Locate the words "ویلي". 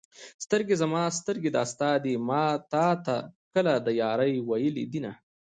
4.49-4.85